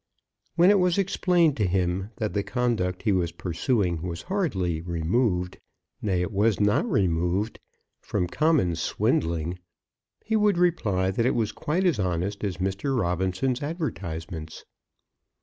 When 0.55 0.71
it 0.71 0.79
was 0.79 0.97
explained 0.97 1.55
to 1.57 1.67
him 1.67 2.09
that 2.15 2.33
the 2.33 2.41
conduct 2.41 3.03
he 3.03 3.11
was 3.11 3.31
pursuing 3.31 4.01
was 4.01 4.23
hardly 4.23 4.81
removed, 4.81 5.59
nay, 6.01 6.23
it 6.23 6.31
was 6.31 6.59
not 6.59 6.89
removed, 6.89 7.59
from 7.99 8.25
common 8.25 8.73
swindling, 8.75 9.59
he 10.25 10.35
would 10.35 10.57
reply 10.57 11.11
that 11.11 11.27
it 11.27 11.35
was 11.35 11.51
quite 11.51 11.85
as 11.85 11.99
honest 11.99 12.43
as 12.43 12.57
Mr. 12.57 12.99
Robinson's 12.99 13.61
advertisements. 13.61 14.65